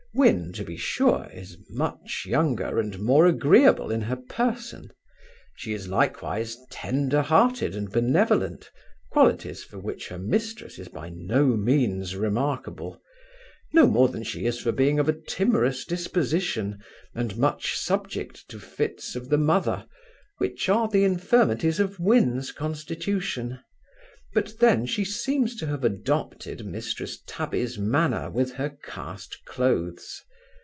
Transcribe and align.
Win, 0.13 0.51
to 0.51 0.65
be 0.65 0.75
sure, 0.75 1.29
is 1.31 1.57
much 1.69 2.25
younger 2.27 2.77
and 2.81 2.99
more 2.99 3.25
agreeable 3.25 3.89
in 3.89 4.01
her 4.01 4.17
person; 4.17 4.91
she 5.55 5.71
is 5.71 5.87
likewise 5.87 6.57
tender 6.69 7.21
hearted 7.21 7.73
and 7.73 7.89
benevolent, 7.93 8.69
qualities 9.09 9.63
for 9.63 9.79
which 9.79 10.09
her 10.09 10.19
mistress 10.19 10.77
is 10.77 10.89
by 10.89 11.07
no 11.09 11.45
means 11.55 12.13
remarkable, 12.17 13.01
no 13.71 13.87
more 13.87 14.09
than 14.09 14.21
she 14.21 14.45
is 14.45 14.59
for 14.59 14.73
being 14.73 14.99
of 14.99 15.07
a 15.07 15.13
timorous 15.13 15.85
disposition, 15.85 16.83
and 17.15 17.37
much 17.37 17.77
subject 17.77 18.45
to 18.49 18.59
fits 18.59 19.15
of 19.15 19.29
the 19.29 19.37
mother, 19.39 19.87
which 20.39 20.67
are 20.67 20.89
the 20.89 21.05
infirmities 21.05 21.79
of 21.79 22.01
Win's 22.01 22.51
constitution: 22.51 23.59
but 24.33 24.53
then 24.61 24.85
she 24.85 25.03
seems 25.03 25.57
to 25.57 25.67
have 25.67 25.83
adopted 25.83 26.59
Mrs 26.59 27.17
Tabby's 27.27 27.77
manner 27.77 28.29
with 28.29 28.53
her 28.53 28.69
cast 28.81 29.43
cloaths. 29.43 30.23